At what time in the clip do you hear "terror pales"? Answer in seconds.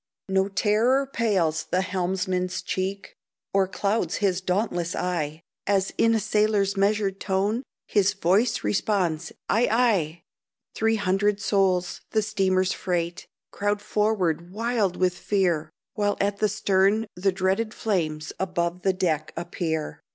0.49-1.65